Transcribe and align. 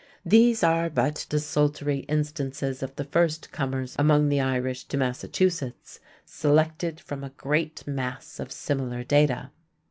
These 0.25 0.63
are 0.63 0.89
but 0.89 1.27
desultory 1.29 1.99
instances 2.09 2.81
of 2.81 2.95
the 2.95 3.03
first 3.03 3.51
comers 3.51 3.95
among 3.99 4.29
the 4.29 4.39
Irish 4.41 4.85
to 4.85 4.97
Massachusetts, 4.97 5.99
selected 6.25 6.99
from 6.99 7.23
a 7.23 7.29
great 7.37 7.85
mass 7.85 8.39
of 8.39 8.51
similar 8.51 9.03
data. 9.03 9.51